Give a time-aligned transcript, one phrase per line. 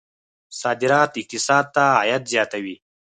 [0.61, 2.75] صادرات اقتصاد ته عاید زیاتوي.